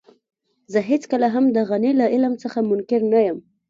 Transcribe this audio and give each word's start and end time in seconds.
زه 0.71 0.79
هېڅکله 0.89 1.27
هم 1.35 1.45
د 1.55 1.57
غني 1.69 1.91
له 2.01 2.05
علم 2.13 2.33
څخه 2.43 2.59
منکر 2.69 3.01
نه 3.13 3.19
يم. 3.27 3.37